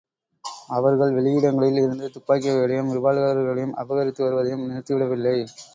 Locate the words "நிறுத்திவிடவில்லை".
4.69-5.37